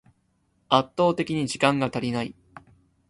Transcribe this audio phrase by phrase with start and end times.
[0.69, 2.33] 圧倒的に時間が足りない